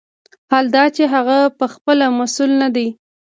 حال 0.51 0.65
دا 0.75 0.83
چې 0.95 1.03
هغه 1.13 1.37
پخپله 1.59 2.05
مسوول 2.17 2.51
نه 2.61 2.69
دی. 2.75 2.87